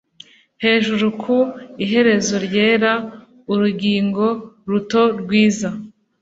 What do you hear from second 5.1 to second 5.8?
rwiza;